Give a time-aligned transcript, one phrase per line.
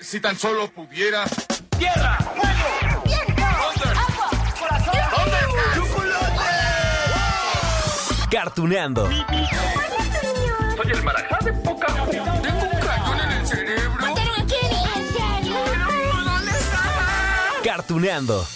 [0.00, 1.24] Si tan solo pudiera.
[1.78, 2.18] ¡Tierra!
[2.18, 3.02] ¡Fuego!
[3.04, 3.88] ¿Dónde?
[3.98, 4.30] ¡Agua!
[4.58, 4.94] ¡Corazón!
[5.16, 5.38] ¿Dónde?
[5.74, 6.44] ¡Chocolate!
[8.30, 9.08] Cartuneando.
[9.08, 14.06] Soy el marajá de poca Tengo un cañón en el cerebro.
[14.06, 14.16] ¿En
[15.08, 15.58] serio?
[16.24, 16.82] ¿Dónde está?
[17.64, 18.46] Cartuneando.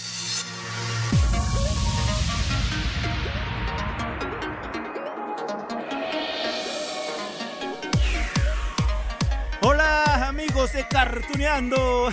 [10.68, 12.08] Amigos de Cartuneando.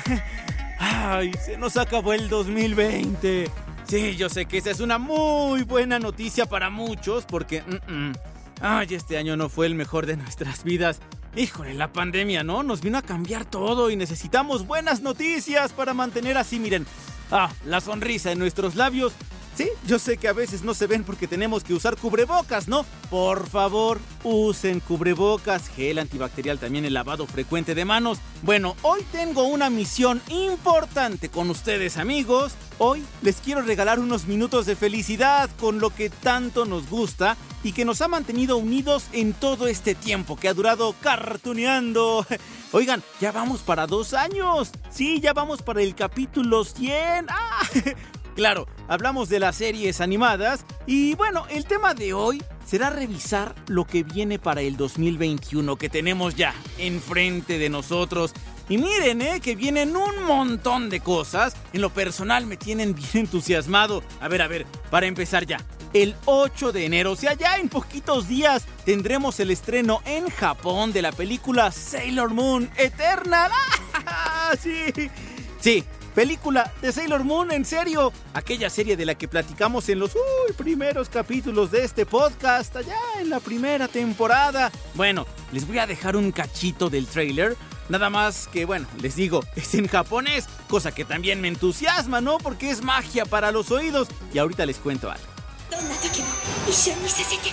[0.79, 3.49] Ay, se nos acabó el 2020.
[3.87, 7.63] Sí, yo sé que esa es una muy buena noticia para muchos porque...
[8.61, 10.99] ay, este año no fue el mejor de nuestras vidas.
[11.35, 12.63] Híjole, la pandemia, ¿no?
[12.63, 16.85] Nos vino a cambiar todo y necesitamos buenas noticias para mantener así, miren.
[17.31, 19.13] Ah, la sonrisa en nuestros labios
[19.55, 22.85] Sí, yo sé que a veces no se ven porque tenemos que usar cubrebocas, ¿no?
[23.09, 28.17] Por favor, usen cubrebocas, gel antibacterial también, el lavado frecuente de manos.
[28.41, 32.53] Bueno, hoy tengo una misión importante con ustedes amigos.
[32.79, 37.71] Hoy les quiero regalar unos minutos de felicidad con lo que tanto nos gusta y
[37.71, 42.25] que nos ha mantenido unidos en todo este tiempo que ha durado cartuneando.
[42.73, 44.71] Oigan, ya vamos para dos años.
[44.89, 47.27] Sí, ya vamos para el capítulo 100.
[47.29, 47.61] ¡Ah!
[48.35, 53.85] Claro, hablamos de las series animadas y bueno, el tema de hoy será revisar lo
[53.85, 58.33] que viene para el 2021 que tenemos ya enfrente de nosotros.
[58.67, 61.55] Y miren, eh, que vienen un montón de cosas.
[61.71, 64.03] En lo personal me tienen bien entusiasmado.
[64.19, 65.61] A ver, a ver, para empezar ya.
[65.93, 70.91] El 8 de enero, o sea, ya en poquitos días, tendremos el estreno en Japón
[70.91, 73.49] de la película Sailor Moon Eternal.
[74.05, 74.51] ¡Ah!
[74.61, 75.09] Sí,
[75.61, 78.12] sí, película de Sailor Moon, en serio.
[78.34, 82.98] Aquella serie de la que platicamos en los uy, primeros capítulos de este podcast, allá
[83.18, 84.70] en la primera temporada.
[84.94, 87.56] Bueno, les voy a dejar un cachito del trailer.
[87.88, 92.38] Nada más que, bueno, les digo, es en japonés, cosa que también me entusiasma, ¿no?
[92.38, 94.08] Porque es magia para los oídos.
[94.32, 95.30] Y ahorita les cuento algo.
[95.70, 96.26] どんな時も
[96.68, 97.48] 一緒にさせて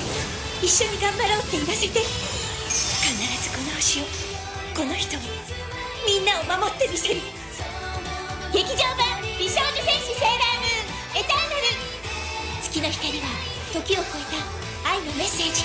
[0.62, 3.14] 一緒に頑張ろうって言わせて必
[3.44, 4.04] ずこの星を
[4.76, 5.20] この人を
[6.08, 7.22] みんなを守ってみせる
[8.54, 13.26] 劇場版美少女戦士セーラームーンエターナル月の光は
[13.74, 14.04] 時を超え
[14.84, 15.64] た愛のメッセージ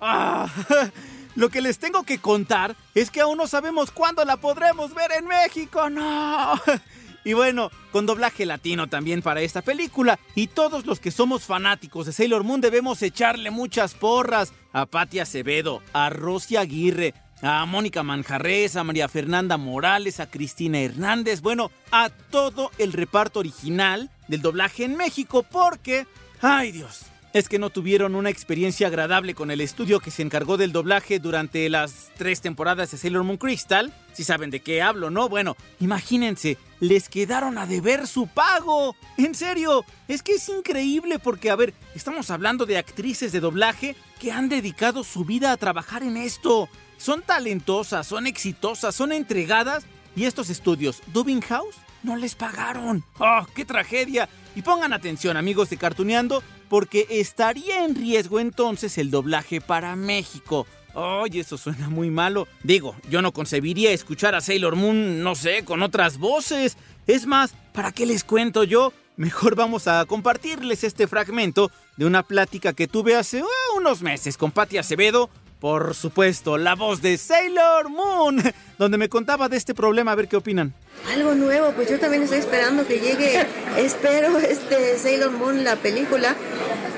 [0.00, 0.48] Ah,
[1.34, 5.12] lo que les tengo que contar es que aún no sabemos cuándo la podremos ver
[5.12, 6.60] en México, no.
[7.24, 10.18] Y bueno, con doblaje latino también para esta película.
[10.34, 15.20] Y todos los que somos fanáticos de Sailor Moon debemos echarle muchas porras a Patti
[15.20, 21.71] Acevedo, a Rosy Aguirre, a Mónica Manjarres, a María Fernanda Morales, a Cristina Hernández, bueno,
[21.91, 26.05] a todo el reparto original del doblaje en México, porque,
[26.41, 30.57] ay Dios, es que no tuvieron una experiencia agradable con el estudio que se encargó
[30.57, 33.93] del doblaje durante las tres temporadas de Sailor Moon Crystal.
[34.13, 35.29] Si saben de qué hablo, ¿no?
[35.29, 38.95] Bueno, imagínense, les quedaron a deber su pago.
[39.17, 43.95] En serio, es que es increíble porque, a ver, estamos hablando de actrices de doblaje
[44.19, 46.67] que han dedicado su vida a trabajar en esto.
[46.99, 49.85] Son talentosas, son exitosas, son entregadas
[50.17, 53.05] y estos estudios, Dubbing House, no les pagaron.
[53.19, 54.27] ¡Oh, qué tragedia!
[54.53, 60.67] Y pongan atención, amigos de Cartuneando, porque estaría en riesgo entonces el doblaje para México.
[60.93, 62.49] Oye, eso suena muy malo.
[62.63, 66.75] Digo, yo no concebiría escuchar a Sailor Moon, no sé, con otras voces.
[67.07, 68.91] Es más, ¿para qué les cuento yo?
[69.15, 74.37] Mejor vamos a compartirles este fragmento de una plática que tuve hace ah, unos meses
[74.37, 75.29] con Patti Acevedo.
[75.59, 78.41] Por supuesto, la voz de Sailor Moon,
[78.77, 80.73] donde me contaba de este problema, a ver qué opinan.
[81.13, 83.45] Algo nuevo, pues yo también estoy esperando que llegue,
[83.77, 86.33] espero este Sailor Moon, la película,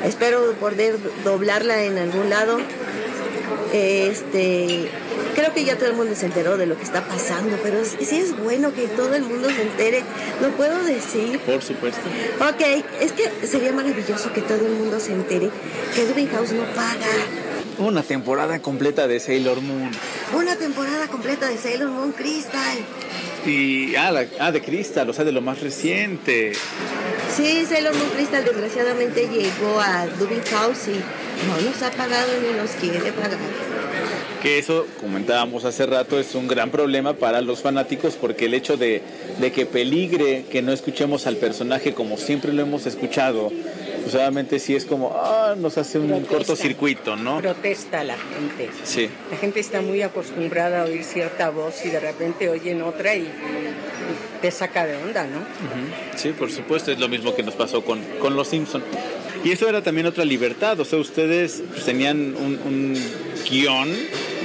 [0.05, 2.59] espero poder doblarla en algún lado.
[3.73, 4.91] Este,
[5.33, 8.17] creo que ya todo el mundo se enteró de lo que está pasando, pero sí
[8.17, 10.03] es bueno que todo el mundo se entere,
[10.39, 11.39] lo puedo decir.
[11.39, 12.01] Por supuesto.
[12.41, 15.49] Ok, es que sería maravilloso que todo el mundo se entere
[15.95, 17.07] que Dubin House no paga.
[17.77, 19.91] Una temporada completa de Sailor Moon.
[20.35, 22.77] Una temporada completa de Sailor Moon Crystal.
[23.45, 23.95] Y.
[23.95, 26.53] Ah, la- ah, de Crystal, o sea, de lo más reciente.
[27.35, 32.55] Sí, Sailor Moon Crystal desgraciadamente llegó a Dubin House y no nos ha pagado ni
[32.57, 33.37] nos quiere pagar.
[34.43, 38.75] Que eso, comentábamos hace rato, es un gran problema para los fanáticos porque el hecho
[38.75, 39.01] de,
[39.39, 43.51] de que peligre que no escuchemos al personaje como siempre lo hemos escuchado,
[44.11, 46.35] pues obviamente sí es como, ah, nos hace un Protesta.
[46.35, 47.39] cortocircuito, ¿no?
[47.39, 48.69] Protesta la gente.
[48.83, 49.09] Sí.
[49.31, 53.25] La gente está muy acostumbrada a oír cierta voz y de repente oyen otra y,
[54.41, 55.37] te saca de onda, ¿no?
[55.37, 56.17] Ujú.
[56.17, 58.83] Sí, por supuesto, es lo mismo que nos pasó con, con Los Simpson.
[59.45, 62.97] Y eso era también otra libertad, o sea, ustedes pues, tenían un, un
[63.49, 63.95] guion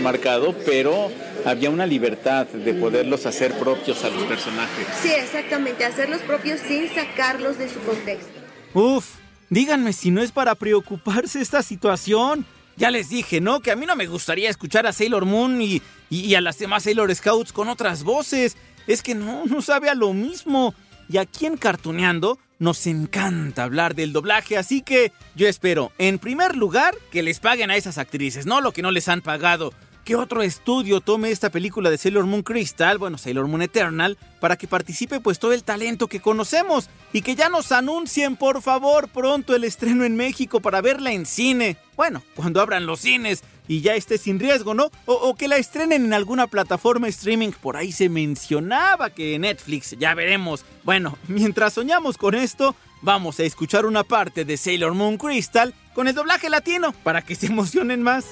[0.01, 1.11] marcado, pero
[1.45, 4.87] había una libertad de poderlos hacer propios a los personajes.
[5.03, 8.31] Sí, exactamente, hacerlos propios sin sacarlos de su contexto.
[8.75, 9.07] Uf,
[9.51, 12.45] díganme si no es para preocuparse esta situación.
[12.77, 13.61] Ya les dije, ¿no?
[13.61, 16.83] Que a mí no me gustaría escuchar a Sailor Moon y, y- a las demás
[16.83, 18.57] Sailor Scouts con otras voces.
[18.87, 20.75] Es que no, no sabe a lo mismo.
[21.09, 26.57] Y aquí en Cartuneando nos encanta hablar del doblaje, así que yo espero, en primer
[26.57, 29.73] lugar, que les paguen a esas actrices, no lo que no les han pagado.
[30.07, 34.57] Que otro estudio tome esta película de Sailor Moon Crystal, bueno, Sailor Moon Eternal, para
[34.57, 39.09] que participe pues todo el talento que conocemos y que ya nos anuncien por favor
[39.09, 41.77] pronto el estreno en México para verla en cine.
[41.97, 44.93] Bueno, cuando abran los cines y ya esté sin riesgo, ¿no?
[45.07, 49.97] O, o que la estrenen en alguna plataforma streaming, por ahí se mencionaba que Netflix,
[49.99, 50.65] ya veremos.
[50.85, 56.07] Bueno, mientras soñamos con esto, vamos a escuchar una parte de Sailor Moon Crystal con
[56.07, 58.27] el doblaje latino para que se emocionen más.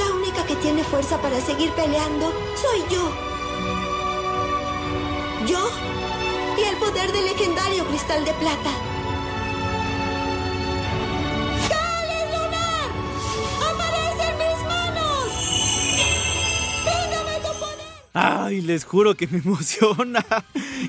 [0.00, 3.04] La única que tiene fuerza para seguir peleando soy yo.
[5.46, 5.70] Yo
[6.58, 8.70] y el poder del legendario cristal de plata.
[18.12, 20.24] Ay, les juro que me emociona.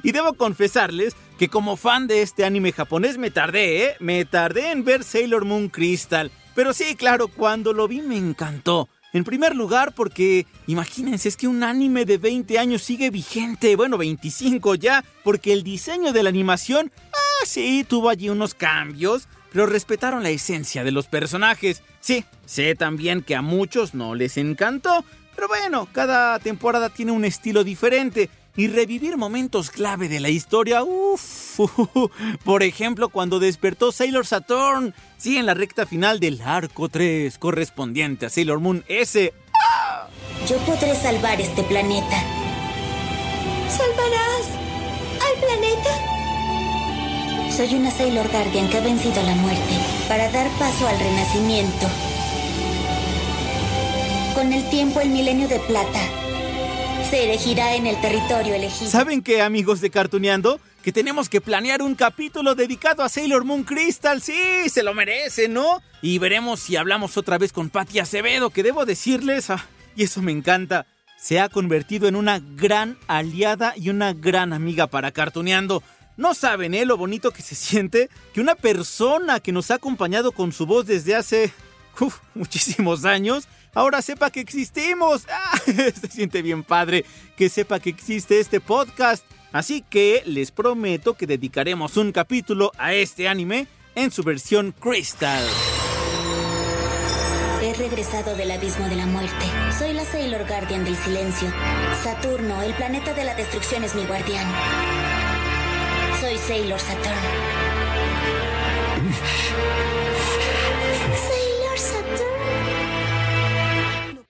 [0.03, 3.95] Y debo confesarles que como fan de este anime japonés me tardé, ¿eh?
[3.99, 6.31] Me tardé en ver Sailor Moon Crystal.
[6.55, 8.89] Pero sí, claro, cuando lo vi me encantó.
[9.13, 13.97] En primer lugar porque, imagínense, es que un anime de 20 años sigue vigente, bueno,
[13.97, 19.65] 25 ya, porque el diseño de la animación, ah, sí, tuvo allí unos cambios, pero
[19.65, 21.83] respetaron la esencia de los personajes.
[21.99, 25.03] Sí, sé también que a muchos no les encantó,
[25.35, 28.29] pero bueno, cada temporada tiene un estilo diferente.
[28.55, 31.59] Y revivir momentos clave de la historia, uff,
[32.43, 38.25] por ejemplo cuando despertó Sailor Saturn, sí, en la recta final del arco 3, correspondiente
[38.25, 39.33] a Sailor Moon S.
[40.49, 42.23] Yo podré salvar este planeta.
[43.69, 44.47] ¿Salvarás
[45.21, 45.89] al planeta?
[47.55, 49.77] Soy una Sailor Guardian que ha vencido la muerte
[50.09, 51.87] para dar paso al renacimiento.
[54.35, 56.20] Con el tiempo, el milenio de plata
[57.11, 58.89] se erigirá en el territorio elegido.
[58.89, 60.61] ¿Saben qué, amigos de Cartuneando?
[60.81, 64.21] Que tenemos que planear un capítulo dedicado a Sailor Moon Crystal.
[64.21, 65.81] Sí, se lo merece, ¿no?
[66.01, 70.21] Y veremos si hablamos otra vez con Patti Acevedo, que debo decirles, ah, y eso
[70.21, 70.85] me encanta,
[71.19, 75.83] se ha convertido en una gran aliada y una gran amiga para Cartuneando.
[76.15, 76.85] No saben, ¿eh?
[76.85, 80.85] Lo bonito que se siente que una persona que nos ha acompañado con su voz
[80.85, 81.51] desde hace
[82.35, 85.25] muchísimos años, ahora sepa que existimos.
[85.31, 89.25] Ah, se siente bien padre que sepa que existe este podcast.
[89.51, 95.43] Así que les prometo que dedicaremos un capítulo a este anime en su versión Crystal.
[97.61, 99.45] He regresado del abismo de la muerte.
[99.77, 101.47] Soy la Sailor Guardian del silencio.
[102.03, 104.47] Saturno, el planeta de la destrucción, es mi guardián.
[106.19, 107.17] Soy Sailor Saturn.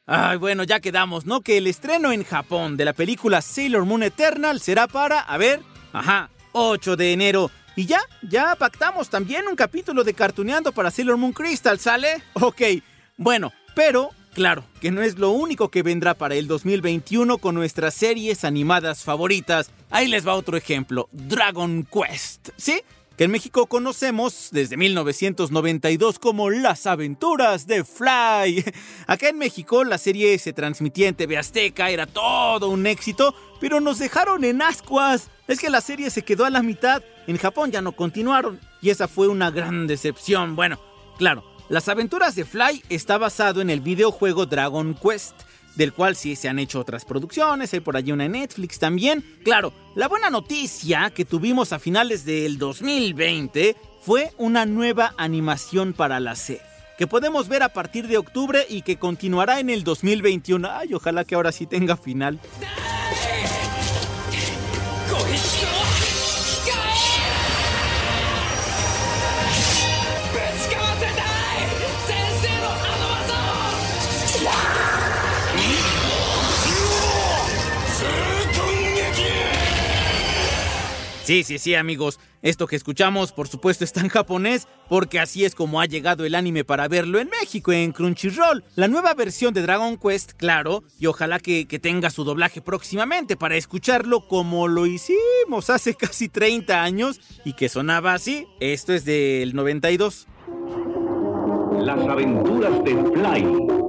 [0.08, 1.42] Ay, bueno, ya quedamos, ¿no?
[1.42, 5.62] Que el estreno en Japón de la película Sailor Moon Eternal será para, a ver,
[5.94, 7.52] ajá, 8 de enero.
[7.76, 12.24] Y ya, ya pactamos también un capítulo de Cartuneando para Sailor Moon Crystal, ¿sale?
[12.34, 12.62] Ok,
[13.18, 17.94] bueno, pero claro, que no es lo único que vendrá para el 2021 con nuestras
[17.94, 19.70] series animadas favoritas.
[19.92, 22.82] Ahí les va otro ejemplo, Dragon Quest, ¿sí?
[23.22, 28.66] Que en México conocemos desde 1992 como Las aventuras de Fly.
[29.06, 33.80] Acá en México la serie se transmitía en TV Azteca, era todo un éxito, pero
[33.80, 35.30] nos dejaron en ascuas.
[35.48, 38.90] Es que la serie se quedó a la mitad, en Japón ya no continuaron, y
[38.90, 40.56] esa fue una gran decepción.
[40.56, 40.80] Bueno,
[41.20, 45.36] claro, Las aventuras de Fly está basado en el videojuego Dragon Quest
[45.76, 49.24] del cual sí se han hecho otras producciones, hay por allí una en Netflix también.
[49.44, 56.20] Claro, la buena noticia que tuvimos a finales del 2020 fue una nueva animación para
[56.20, 56.62] la serie,
[56.98, 60.70] que podemos ver a partir de octubre y que continuará en el 2021.
[60.72, 62.40] Ay, ojalá que ahora sí tenga final.
[62.62, 63.61] ご
[81.32, 82.20] Sí, sí, sí, amigos.
[82.42, 86.36] Esto que escuchamos, por supuesto, está en japonés, porque así es como ha llegado el
[86.36, 88.66] anime para verlo en México, en Crunchyroll.
[88.76, 93.38] La nueva versión de Dragon Quest, claro, y ojalá que, que tenga su doblaje próximamente
[93.38, 98.46] para escucharlo como lo hicimos hace casi 30 años y que sonaba así.
[98.60, 100.28] Esto es del 92.
[101.80, 103.82] Las aventuras de Fly.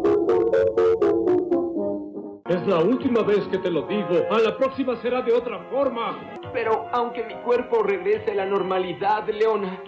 [2.50, 4.30] Es la última vez que te lo digo.
[4.30, 6.20] A la próxima será de otra forma.
[6.52, 9.82] Pero aunque mi cuerpo regrese a la normalidad, Leona,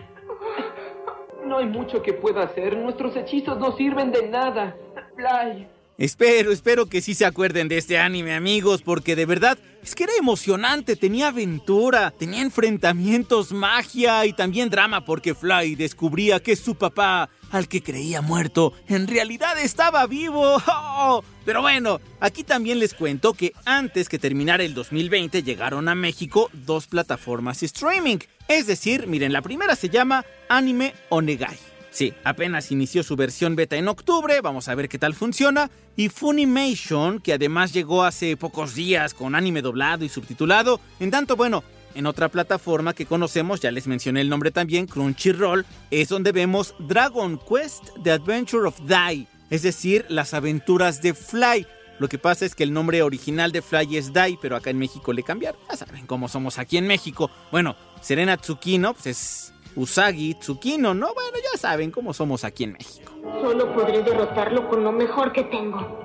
[1.45, 2.77] no hay mucho que pueda hacer.
[2.77, 4.77] Nuestros hechizos no sirven de nada.
[5.17, 5.69] Fly.
[5.97, 10.05] Espero, espero que sí se acuerden de este anime, amigos, porque de verdad es que
[10.05, 16.75] era emocionante, tenía aventura, tenía enfrentamientos, magia y también drama, porque Fly descubría que su
[16.75, 20.61] papá, al que creía muerto, en realidad estaba vivo.
[21.45, 26.51] Pero bueno, aquí también les cuento que antes que terminara el 2020 llegaron a México
[26.53, 28.19] dos plataformas streaming.
[28.49, 31.74] Es decir, miren, la primera se llama Anime Onegai.
[31.95, 35.71] Sí, apenas inició su versión beta en octubre, vamos a ver qué tal funciona.
[35.95, 40.81] Y Funimation, que además llegó hace pocos días con anime doblado y subtitulado.
[40.99, 41.63] En tanto, bueno,
[41.95, 46.75] en otra plataforma que conocemos, ya les mencioné el nombre también, Crunchyroll, es donde vemos
[46.81, 51.65] Dragon Quest The Adventure of Dai, es decir, las aventuras de Fly.
[52.01, 54.81] Lo que pasa es que el nombre original de Fly es Dai, pero acá en
[54.81, 55.61] México le cambiaron.
[55.71, 57.31] Ya saben cómo somos aquí en México.
[57.53, 61.15] Bueno, Serena Tsukino, pues es Usagi Tsukino, ¿no?
[61.15, 63.13] Bueno, ya saben cómo somos aquí en México.
[63.43, 66.05] Solo podré derrotarlo con lo mejor que tengo.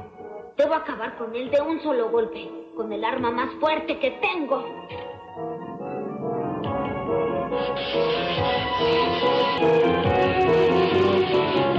[0.57, 4.65] Debo acabar con él de un solo golpe, con el arma más fuerte que tengo.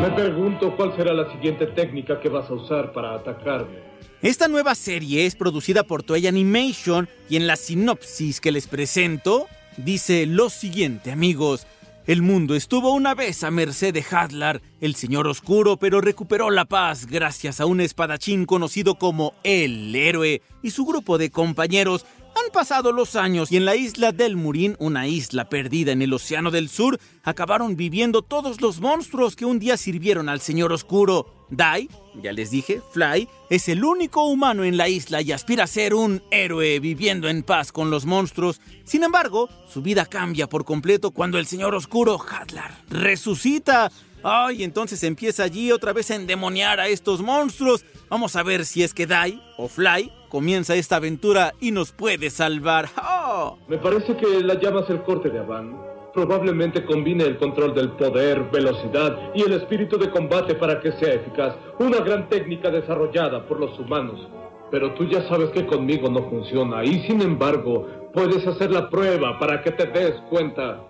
[0.00, 3.90] Me pregunto cuál será la siguiente técnica que vas a usar para atacarme.
[4.23, 9.47] Esta nueva serie es producida por Toei Animation y en la sinopsis que les presento
[9.76, 11.66] dice lo siguiente, amigos.
[12.11, 16.64] El mundo estuvo una vez a merced de Hadlar, el Señor Oscuro, pero recuperó la
[16.64, 22.05] paz gracias a un espadachín conocido como el Héroe y su grupo de compañeros.
[22.35, 26.12] Han pasado los años y en la isla del Murín, una isla perdida en el
[26.12, 31.39] Océano del Sur, acabaron viviendo todos los monstruos que un día sirvieron al Señor Oscuro.
[31.50, 31.88] Dai,
[32.23, 35.95] ya les dije, Fly, es el único humano en la isla y aspira a ser
[35.95, 38.61] un héroe viviendo en paz con los monstruos.
[38.85, 43.90] Sin embargo, su vida cambia por completo cuando el Señor Oscuro, Hadlar, resucita.
[44.23, 47.85] Ay, entonces empieza allí otra vez a endemoniar a estos monstruos.
[48.09, 52.30] Vamos a ver si es que Dai o Fly comienza esta aventura y nos puede
[52.30, 52.90] salvar.
[53.02, 53.59] ¡Oh!
[53.66, 55.89] Me parece que la llamas el corte de Avan.
[56.12, 61.14] Probablemente combine el control del poder, velocidad y el espíritu de combate para que sea
[61.14, 61.55] eficaz.
[61.79, 64.29] Una gran técnica desarrollada por los humanos.
[64.71, 69.38] Pero tú ya sabes que conmigo no funciona y sin embargo puedes hacer la prueba
[69.38, 70.81] para que te des cuenta.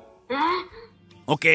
[1.26, 1.46] Ok,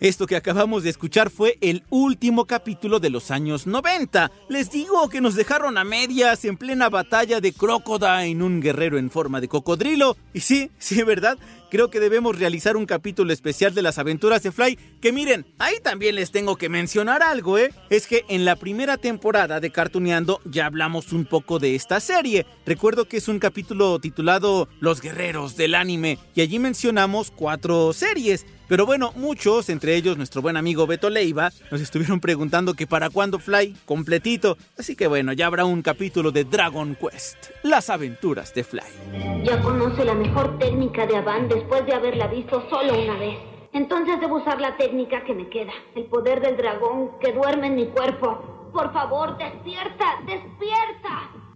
[0.00, 4.30] esto que acabamos de escuchar fue el último capítulo de los años 90.
[4.48, 9.10] Les digo que nos dejaron a medias en plena batalla de Crocodile, un guerrero en
[9.10, 10.16] forma de cocodrilo.
[10.32, 11.36] Y sí, sí, ¿verdad?
[11.70, 14.76] Creo que debemos realizar un capítulo especial de las aventuras de Fly.
[15.00, 17.72] Que miren, ahí también les tengo que mencionar algo, ¿eh?
[17.90, 22.44] Es que en la primera temporada de Cartuneando ya hablamos un poco de esta serie.
[22.66, 26.18] Recuerdo que es un capítulo titulado Los Guerreros del Anime.
[26.34, 28.46] Y allí mencionamos cuatro series.
[28.70, 33.10] Pero bueno, muchos, entre ellos nuestro buen amigo Beto Leiva, nos estuvieron preguntando que para
[33.10, 34.56] cuándo Fly completito.
[34.78, 39.42] Así que bueno, ya habrá un capítulo de Dragon Quest, las aventuras de Fly.
[39.42, 43.38] Ya conoce la mejor técnica de Avan después de haberla visto solo una vez.
[43.72, 47.74] Entonces debo usar la técnica que me queda, el poder del dragón que duerme en
[47.74, 48.70] mi cuerpo.
[48.72, 51.49] Por favor, despierta, despierta.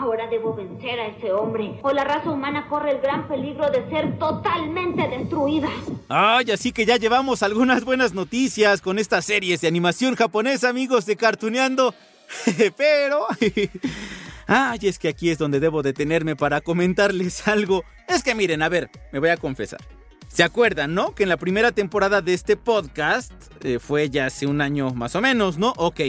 [0.00, 3.86] Ahora debo vencer a ese hombre, o la raza humana corre el gran peligro de
[3.90, 5.68] ser totalmente destruida.
[6.08, 11.04] Ay, así que ya llevamos algunas buenas noticias con estas series de animación japonesa, amigos
[11.04, 11.94] de Cartuneando.
[12.78, 13.26] Pero...
[14.46, 17.84] Ay, es que aquí es donde debo detenerme para comentarles algo.
[18.08, 19.80] Es que miren, a ver, me voy a confesar.
[20.28, 21.14] ¿Se acuerdan, no?
[21.14, 25.14] Que en la primera temporada de este podcast, eh, fue ya hace un año más
[25.14, 25.74] o menos, ¿no?
[25.76, 26.00] Ok.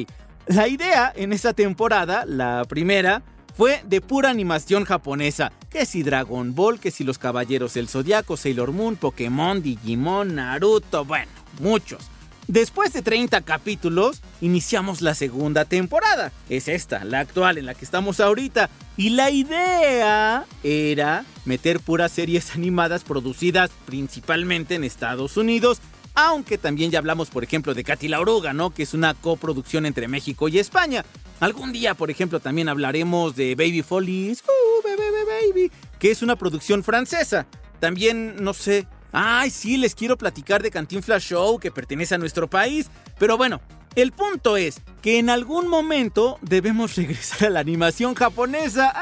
[0.47, 3.21] La idea en esa temporada, la primera,
[3.61, 5.51] fue de pura animación japonesa.
[5.69, 11.05] Que si Dragon Ball, que si los Caballeros del Zodiaco, Sailor Moon, Pokémon, Digimon, Naruto,
[11.05, 12.09] bueno, muchos.
[12.47, 16.31] Después de 30 capítulos, iniciamos la segunda temporada.
[16.49, 18.71] Es esta, la actual en la que estamos ahorita.
[18.97, 25.81] Y la idea era meter puras series animadas producidas principalmente en Estados Unidos.
[26.13, 28.71] Aunque también ya hablamos, por ejemplo, de Katy la Oruga, ¿no?
[28.71, 31.05] Que es una coproducción entre México y España.
[31.39, 36.35] Algún día, por ejemplo, también hablaremos de Baby Follies, uh, baby, baby, que es una
[36.35, 37.47] producción francesa.
[37.79, 38.87] también, no sé.
[39.11, 42.89] Ay, sí, les quiero platicar de Cantinflas Show, que pertenece a nuestro país.
[43.17, 43.59] Pero bueno,
[43.95, 48.93] el punto es que en algún momento debemos regresar a la animación japonesa.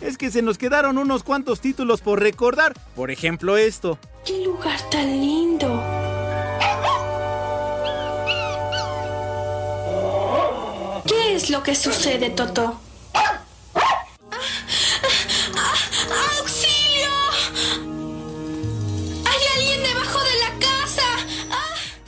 [0.00, 2.74] Es que se nos quedaron unos cuantos títulos por recordar.
[2.94, 3.98] Por ejemplo, esto.
[4.24, 6.03] ¡Qué lugar tan lindo!
[11.34, 12.80] ¿Qué es lo que sucede, Toto?
[16.38, 17.10] ¡Auxilio!
[19.24, 21.02] ¡Hay alguien debajo de la casa!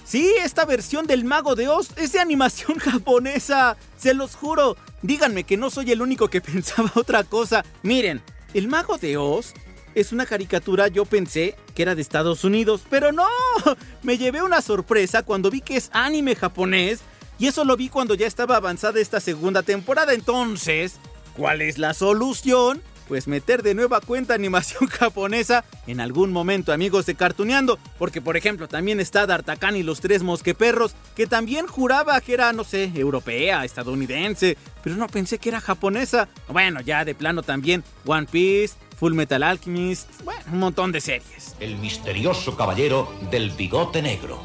[0.05, 3.77] Sí, esta versión del Mago de Oz es de animación japonesa.
[3.99, 4.77] Se los juro.
[5.03, 7.65] Díganme que no soy el único que pensaba otra cosa.
[7.83, 8.23] Miren,
[8.55, 9.55] el Mago de Oz
[9.97, 13.27] es una caricatura, yo pensé que era de Estados Unidos, pero no.
[14.05, 17.01] Me llevé una sorpresa cuando vi que es anime japonés
[17.39, 20.15] y eso lo vi cuando ya estaba avanzada esta segunda temporada.
[20.15, 20.99] Entonces,
[21.37, 22.83] ¿cuál es la solución?
[23.09, 27.79] Pues meter de nueva cuenta animación japonesa en algún momento, amigos de Cartuneando.
[27.99, 32.53] Porque, por ejemplo, también está D'Artagnan y los tres mosqueperros, que también juraba que era,
[32.53, 36.29] no sé, europea, estadounidense, pero no pensé que era japonesa.
[36.49, 41.55] Bueno, ya de plano también One Piece, Full Metal Alchemist, bueno, un montón de series.
[41.61, 44.41] El misterioso caballero del bigote negro.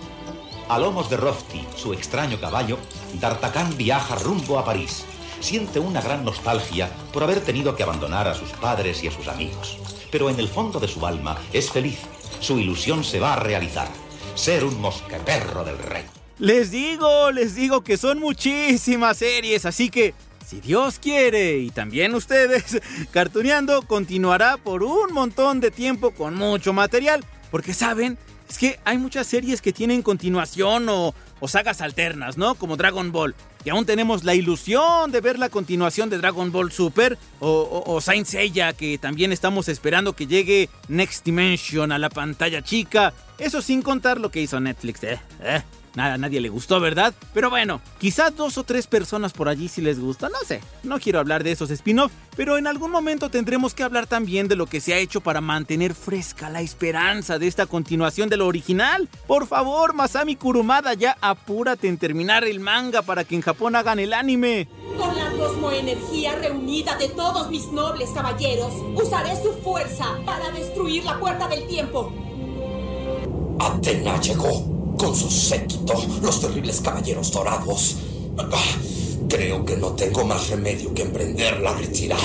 [0.72, 2.78] A lomos de Rofti, su extraño caballo,
[3.20, 5.04] D'Artagnan viaja rumbo a París.
[5.42, 9.28] Siente una gran nostalgia por haber tenido que abandonar a sus padres y a sus
[9.28, 9.78] amigos.
[10.13, 12.00] Pero en el fondo de su alma es feliz.
[12.40, 13.90] Su ilusión se va a realizar.
[14.34, 16.06] Ser un mosqueperro del rey.
[16.40, 20.13] Les digo, les digo que son muchísimas series, así que
[20.48, 22.80] si Dios quiere y también ustedes,
[23.12, 28.18] Cartuneando continuará por un montón de tiempo con mucho material, porque saben,
[28.51, 32.55] es que hay muchas series que tienen continuación o, o sagas alternas, ¿no?
[32.55, 33.34] Como Dragon Ball.
[33.63, 37.93] Y aún tenemos la ilusión de ver la continuación de Dragon Ball Super o, o,
[37.93, 43.14] o Saint Seiya, que también estamos esperando que llegue Next Dimension a la pantalla chica.
[43.37, 45.01] Eso sin contar lo que hizo Netflix.
[45.03, 45.61] Eh, eh.
[45.94, 47.14] Nada, a nadie le gustó, ¿verdad?
[47.34, 50.62] Pero bueno, quizás dos o tres personas por allí sí les gusta, no sé.
[50.84, 54.56] No quiero hablar de esos spin-off, pero en algún momento tendremos que hablar también de
[54.56, 58.48] lo que se ha hecho para mantener fresca la esperanza de esta continuación de lo
[58.48, 59.10] original.
[59.27, 64.00] Por favor, Masami Kurumada, ya apúrate en terminar el manga para que en Japón hagan
[64.00, 64.70] el anime.
[64.98, 71.20] Con la cosmoenergía reunida de todos mis nobles caballeros, usaré su fuerza para destruir la
[71.20, 72.14] puerta del tiempo.
[73.60, 74.71] Atena llegó
[75.01, 77.98] con su séquito, los terribles caballeros dorados.
[79.27, 82.22] Creo que no tengo más remedio que emprender la retirada.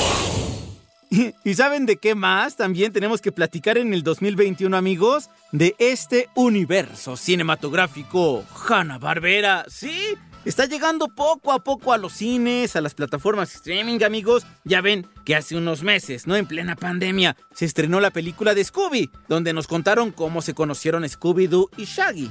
[1.42, 2.56] ¿Y saben de qué más?
[2.56, 9.64] También tenemos que platicar en el 2021, amigos, de este universo cinematográfico Hanna-Barbera.
[9.68, 10.14] ¿Sí?
[10.46, 14.46] Está llegando poco a poco a los cines, a las plataformas streaming, amigos.
[14.62, 16.36] Ya ven que hace unos meses, ¿no?
[16.36, 21.02] En plena pandemia, se estrenó la película de Scooby, donde nos contaron cómo se conocieron
[21.02, 22.30] Scooby-Doo y Shaggy.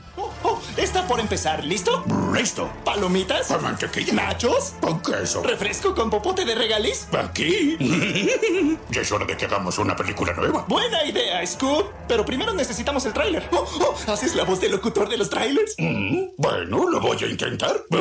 [0.55, 2.05] Oh, oh, está por empezar, ¿listo?
[2.33, 2.71] Listo.
[2.85, 3.47] ¿Palomitas?
[3.47, 4.13] ¿Con mantequilla?
[4.13, 4.73] ¿Nachos?
[4.79, 5.43] ¿Con queso?
[5.43, 7.07] ¿Refresco con popote de regaliz?
[7.13, 7.77] Aquí.
[8.89, 10.65] ya es hora de que hagamos una película nueva.
[10.67, 11.91] Buena idea, Scoob.
[12.07, 13.49] Pero primero necesitamos el tráiler.
[13.51, 15.75] Oh, oh, ¿Haces la voz del locutor de los trailers?
[15.77, 17.83] Mm, bueno, lo voy a intentar.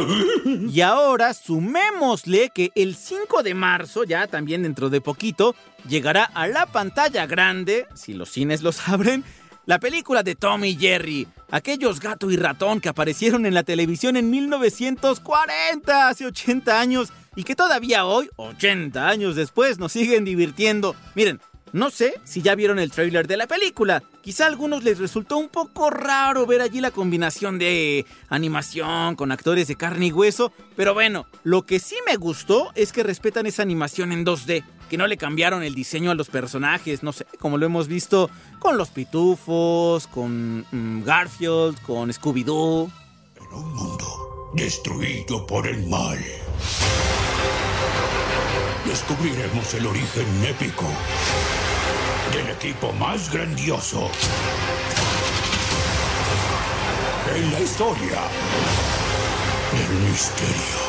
[0.74, 5.54] Y ahora sumémosle que el 5 de marzo, ya también dentro de poquito,
[5.88, 9.24] llegará a la pantalla grande, si los cines los abren,
[9.66, 14.16] la película de Tommy y Jerry, aquellos gato y ratón que aparecieron en la televisión
[14.16, 20.94] en 1940, hace 80 años, y que todavía hoy, 80 años después, nos siguen divirtiendo.
[21.14, 21.40] Miren,
[21.74, 24.04] no sé si ya vieron el tráiler de la película.
[24.22, 29.32] Quizá a algunos les resultó un poco raro ver allí la combinación de animación con
[29.32, 33.46] actores de carne y hueso, pero bueno, lo que sí me gustó es que respetan
[33.46, 37.26] esa animación en 2D, que no le cambiaron el diseño a los personajes, no sé,
[37.38, 42.90] como lo hemos visto con los pitufos, con mm, Garfield, con Scooby-Doo.
[43.36, 46.18] En un mundo destruido por el mal
[48.86, 50.86] descubriremos el origen épico
[52.32, 54.08] del equipo más grandioso
[57.34, 58.20] en la historia
[59.72, 60.83] del misterio.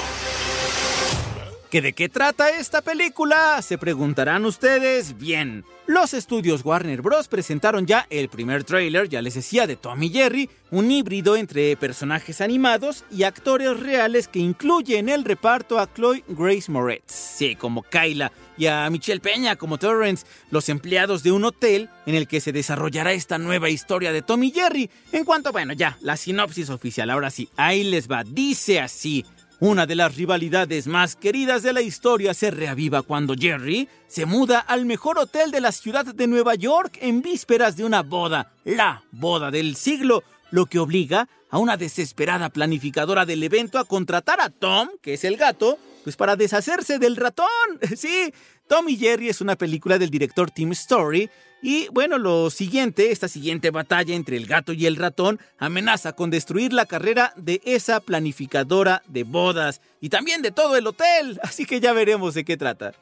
[1.69, 3.61] ¿Que de qué trata esta película?
[3.61, 5.17] Se preguntarán ustedes.
[5.17, 7.27] Bien, los estudios Warner Bros.
[7.27, 11.75] presentaron ya el primer tráiler, ya les decía, de Tom y Jerry, un híbrido entre
[11.75, 17.55] personajes animados y actores reales que incluye en el reparto a Chloe Grace Moretz, sí,
[17.55, 22.27] como Kyla, y a Michelle Peña como Torrance, los empleados de un hotel en el
[22.27, 24.89] que se desarrollará esta nueva historia de Tom y Jerry.
[25.11, 29.25] En cuanto, bueno, ya, la sinopsis oficial, ahora sí, ahí les va, dice así.
[29.61, 34.59] Una de las rivalidades más queridas de la historia se reaviva cuando Jerry se muda
[34.59, 39.03] al mejor hotel de la ciudad de Nueva York en vísperas de una boda, la
[39.11, 44.49] boda del siglo, lo que obliga a una desesperada planificadora del evento a contratar a
[44.49, 47.47] Tom, que es el gato, pues para deshacerse del ratón.
[47.95, 48.33] Sí,
[48.67, 51.29] Tom y Jerry es una película del director Tim Story
[51.67, 56.29] y bueno, lo siguiente, esta siguiente batalla entre el gato y el ratón amenaza con
[56.29, 61.65] destruir la carrera de esa planificadora de bodas y también de todo el hotel, así
[61.65, 62.93] que ya veremos de qué trata.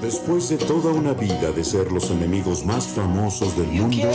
[0.00, 4.08] Después de toda una vida de ser los enemigos más famosos del mundo,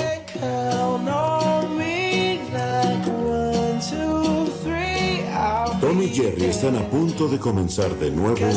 [5.82, 8.48] Tom y Jerry están a punto de comenzar de nuevo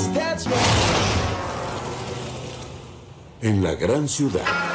[3.42, 4.69] en la gran ciudad.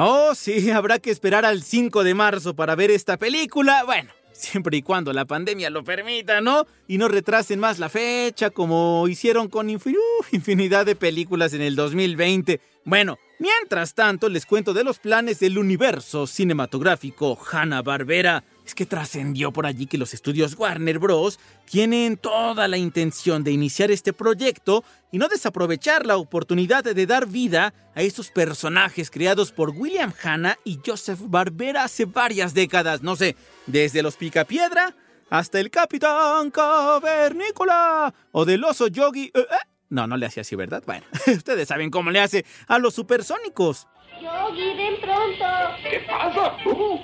[0.00, 3.82] Oh, sí, habrá que esperar al 5 de marzo para ver esta película.
[3.82, 6.66] Bueno, siempre y cuando la pandemia lo permita, ¿no?
[6.86, 12.60] Y no retrasen más la fecha como hicieron con infinidad de películas en el 2020.
[12.84, 19.50] Bueno, mientras tanto les cuento de los planes del universo cinematográfico Hanna-Barbera es que trascendió
[19.50, 21.40] por allí que los estudios Warner Bros.
[21.64, 27.26] tienen toda la intención de iniciar este proyecto y no desaprovechar la oportunidad de dar
[27.26, 33.16] vida a esos personajes creados por William Hanna y Joseph Barbera hace varias décadas, no
[33.16, 34.94] sé, desde los Picapiedra
[35.30, 39.30] hasta el Capitán Cavernícola o del oso Yogi.
[39.34, 39.68] Eh, eh.
[39.88, 40.82] No, no le hacía así, ¿verdad?
[40.86, 43.88] Bueno, ustedes saben cómo le hace a los supersónicos.
[44.20, 45.44] Yogi, ven pronto.
[45.90, 46.56] ¿Qué pasa?
[46.66, 46.98] Uh,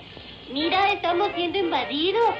[0.54, 2.32] Mira, estamos siendo invadidos.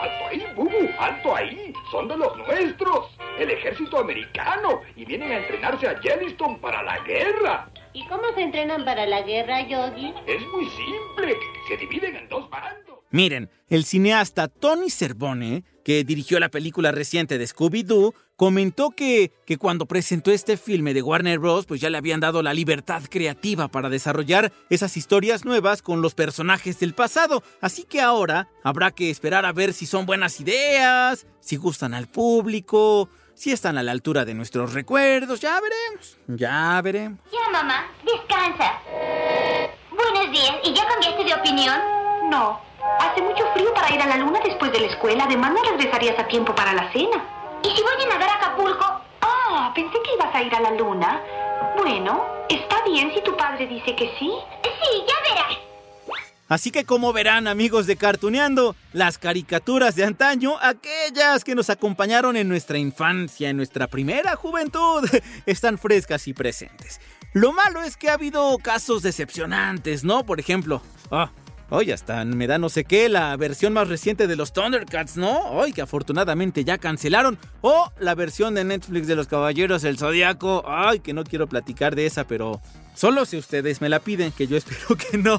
[0.00, 0.88] ¡Alto ahí, Bubu!
[0.96, 1.72] ¡Alto ahí!
[1.90, 3.10] ¡Son de los nuestros!
[3.36, 4.82] ¡El ejército americano!
[4.94, 7.68] Y vienen a entrenarse a Yellowstone para la guerra.
[7.94, 10.14] ¿Y cómo se entrenan para la guerra, Yogi?
[10.28, 11.36] Es muy simple.
[11.66, 13.00] Se dividen en dos bandos.
[13.10, 19.56] Miren, el cineasta Tony Cervone, que dirigió la película reciente de Scooby-Doo, comentó que, que
[19.56, 23.68] cuando presentó este filme de Warner Bros., pues ya le habían dado la libertad creativa
[23.68, 27.42] para desarrollar esas historias nuevas con los personajes del pasado.
[27.62, 32.06] Así que ahora habrá que esperar a ver si son buenas ideas, si gustan al
[32.06, 35.40] público, si están a la altura de nuestros recuerdos.
[35.40, 37.18] Ya veremos, ya veremos.
[37.32, 38.74] Ya, mamá, descansa.
[39.90, 40.54] Buenos días.
[40.64, 41.78] ¿Y ya cambiaste de opinión?
[42.28, 42.67] No.
[42.98, 45.24] Hace mucho frío para ir a la luna después de la escuela.
[45.24, 47.24] Además, no regresarías a tiempo para la cena.
[47.62, 49.00] ¿Y si voy a nadar a Acapulco?
[49.20, 51.22] Ah, pensé que ibas a ir a la luna.
[51.76, 54.32] Bueno, está bien si tu padre dice que sí.
[54.62, 55.58] Sí, ya verás.
[56.48, 62.36] Así que como verán amigos de Cartuneando, las caricaturas de antaño, aquellas que nos acompañaron
[62.36, 65.06] en nuestra infancia, en nuestra primera juventud,
[65.46, 67.00] están frescas y presentes.
[67.34, 70.24] Lo malo es que ha habido casos decepcionantes, ¿no?
[70.24, 70.80] Por ejemplo,
[71.70, 75.50] Hoy hasta me da no sé qué la versión más reciente de los Thundercats, ¿no?
[75.50, 77.38] Hoy que afortunadamente ya cancelaron.
[77.60, 80.64] O la versión de Netflix de los Caballeros del Zodíaco.
[80.66, 82.62] Ay, que no quiero platicar de esa, pero
[82.94, 85.38] solo si ustedes me la piden, que yo espero que no.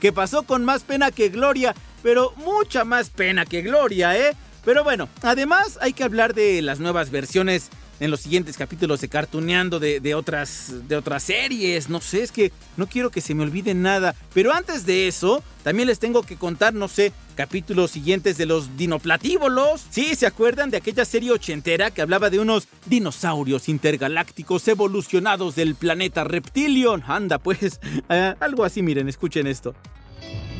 [0.00, 4.36] Que pasó con más pena que gloria, pero mucha más pena que gloria, ¿eh?
[4.66, 9.08] Pero bueno, además hay que hablar de las nuevas versiones en los siguientes capítulos de
[9.08, 11.88] Cartuneando de, de, otras, de otras series.
[11.88, 14.14] No sé, es que no quiero que se me olvide nada.
[14.34, 18.76] Pero antes de eso, también les tengo que contar, no sé, capítulos siguientes de los
[18.76, 19.84] dinoplatívolos.
[19.90, 25.74] Sí, ¿se acuerdan de aquella serie ochentera que hablaba de unos dinosaurios intergalácticos evolucionados del
[25.74, 27.04] planeta Reptilion?
[27.06, 29.74] Anda, pues, eh, algo así, miren, escuchen esto.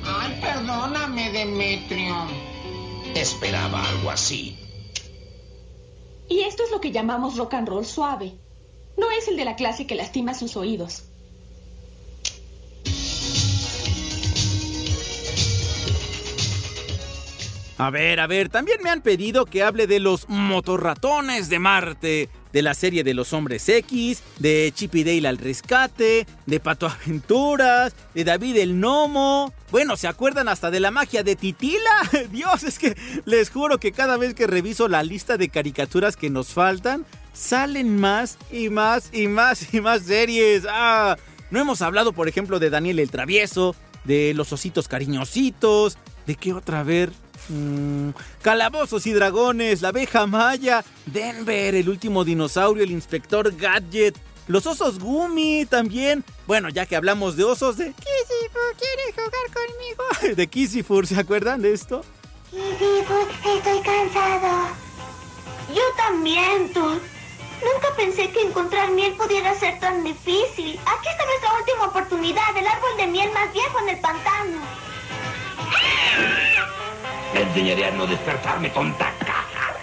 [0.05, 2.27] Ay, perdóname, Demetrio.
[3.15, 4.59] Esperaba algo así.
[6.31, 8.39] Y esto es lo que llamamos rock and roll suave.
[8.97, 11.03] No es el de la clase que lastima sus oídos.
[17.79, 22.29] A ver, a ver, también me han pedido que hable de los motorratones de Marte,
[22.53, 26.87] de la serie de los hombres X, de Chip y Dale al rescate, de Pato
[27.05, 29.53] Aventuras, de David el Gnomo.
[29.71, 31.91] Bueno, ¿se acuerdan hasta de la magia de Titila?
[32.33, 36.31] Dios, es que les juro que cada vez que reviso la lista de caricaturas que
[36.31, 40.65] nos faltan, salen más y más y más y más series.
[40.69, 41.17] Ah,
[41.51, 46.53] no hemos hablado, por ejemplo, de Daniel el Travieso, de los ositos cariñositos, de qué
[46.53, 47.11] otra vez.
[47.49, 48.11] Mm,
[48.43, 54.99] calabozos y dragones, la abeja maya, Denver, el último dinosaurio, el inspector Gadget, los osos
[54.99, 56.25] Gumi también.
[56.47, 60.37] Bueno, ya que hablamos de osos de Kissifur, ¿quieres jugar conmigo?
[60.37, 62.05] De Kissifur, ¿se acuerdan de esto?
[62.51, 64.69] Kissifur, estoy cansado.
[65.75, 66.99] Yo también, Todd.
[67.63, 70.81] Nunca pensé que encontrar miel pudiera ser tan difícil.
[70.87, 74.59] Aquí está nuestra última oportunidad, el árbol de miel más viejo en el pantano.
[77.33, 79.77] Te enseñaré a no despertarme, tonta caja.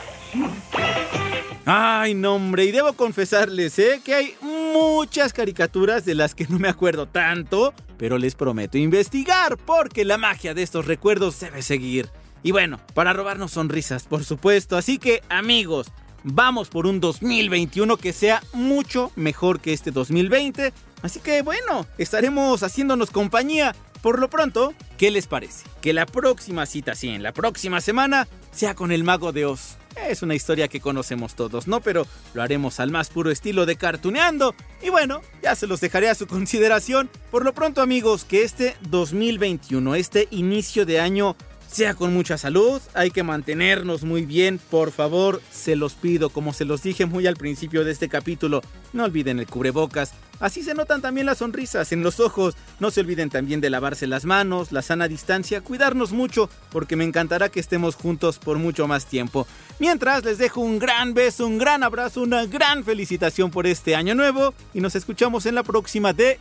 [1.65, 4.01] Ay, no, hombre, y debo confesarles, ¿eh?
[4.03, 9.57] Que hay muchas caricaturas de las que no me acuerdo tanto, pero les prometo investigar,
[9.57, 12.09] porque la magia de estos recuerdos debe seguir.
[12.43, 14.77] Y bueno, para robarnos sonrisas, por supuesto.
[14.77, 15.87] Así que, amigos,
[16.23, 20.71] vamos por un 2021 que sea mucho mejor que este 2020.
[21.01, 23.75] Así que, bueno, estaremos haciéndonos compañía.
[24.07, 25.65] Por lo pronto, ¿qué les parece?
[25.81, 29.75] Que la próxima cita, sí, en la próxima semana, sea con el mago de Oz.
[30.07, 31.81] Es una historia que conocemos todos, ¿no?
[31.81, 34.55] Pero lo haremos al más puro estilo de cartuneando.
[34.81, 37.09] Y bueno, ya se los dejaré a su consideración.
[37.31, 41.35] Por lo pronto, amigos, que este 2021, este inicio de año,
[41.67, 46.53] sea con mucha salud, hay que mantenernos muy bien, por favor, se los pido, como
[46.53, 48.61] se los dije muy al principio de este capítulo,
[48.93, 53.01] no olviden el cubrebocas, así se notan también las sonrisas en los ojos, no se
[53.01, 57.59] olviden también de lavarse las manos, la sana distancia, cuidarnos mucho, porque me encantará que
[57.59, 59.47] estemos juntos por mucho más tiempo.
[59.79, 64.15] Mientras les dejo un gran beso, un gran abrazo, una gran felicitación por este año
[64.15, 66.39] nuevo y nos escuchamos en la próxima de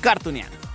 [0.00, 0.71] Cartuneando.